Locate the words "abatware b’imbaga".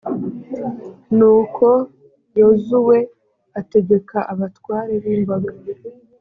4.33-5.53